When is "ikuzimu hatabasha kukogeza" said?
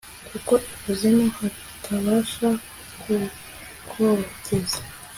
0.71-4.79